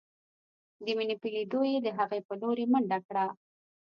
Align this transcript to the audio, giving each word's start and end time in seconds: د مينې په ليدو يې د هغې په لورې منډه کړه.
د 0.83 0.85
مينې 0.97 1.15
په 1.21 1.27
ليدو 1.33 1.61
يې 1.71 1.77
د 1.85 1.87
هغې 1.97 2.19
په 2.27 2.33
لورې 2.41 2.65
منډه 2.71 2.99
کړه. 3.07 3.25